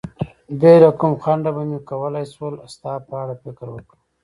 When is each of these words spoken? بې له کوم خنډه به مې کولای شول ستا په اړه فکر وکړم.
بې 0.59 0.73
له 0.83 0.89
کوم 0.99 1.13
خنډه 1.23 1.51
به 1.55 1.63
مې 1.69 1.79
کولای 1.89 2.25
شول 2.33 2.53
ستا 2.73 2.91
په 3.07 3.13
اړه 3.21 3.35
فکر 3.43 3.67
وکړم. 3.71 4.01